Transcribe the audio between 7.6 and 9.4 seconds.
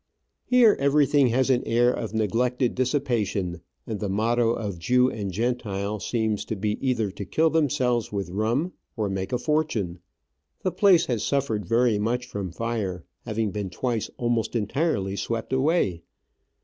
selves with rum or make a